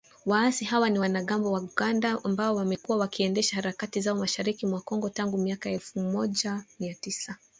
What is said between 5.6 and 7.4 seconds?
ya elfu moja mia tisa